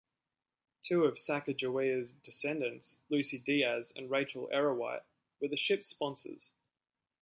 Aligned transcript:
Two 0.81 1.03
of 1.03 1.17
Sacagawea's 1.19 2.11
descendants, 2.11 2.97
Lucy 3.09 3.37
Diaz 3.37 3.93
and 3.95 4.09
Rachel 4.09 4.49
Ariwite, 4.51 5.03
were 5.39 5.47
the 5.47 5.55
ship's 5.57 5.89
sponsors. 5.89 6.49